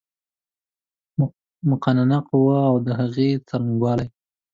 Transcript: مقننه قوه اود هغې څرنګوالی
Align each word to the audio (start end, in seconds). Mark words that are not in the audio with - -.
مقننه 1.69 2.17
قوه 2.29 2.57
اود 2.69 2.85
هغې 2.99 3.29
څرنګوالی 3.47 4.07